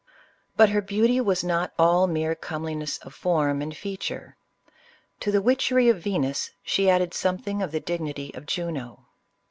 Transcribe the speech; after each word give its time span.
But 0.57 0.69
her 0.69 0.81
beauty 0.81 1.21
was 1.21 1.43
not 1.43 1.73
all 1.77 2.07
mere 2.07 2.33
comeliness 2.33 2.97
of 3.05 3.13
form 3.13 3.61
and 3.61 3.77
feature. 3.77 4.35
To 5.19 5.31
the 5.31 5.43
witchery 5.43 5.89
of 5.89 5.99
Venus 6.01 6.49
she 6.63 6.89
added 6.89 7.13
something 7.13 7.61
of 7.61 7.71
the 7.71 7.79
dignity 7.81 8.33
of 8.33 8.47
Juno. 8.47 9.05